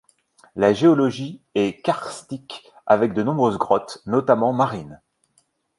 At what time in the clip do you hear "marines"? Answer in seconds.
4.51-4.99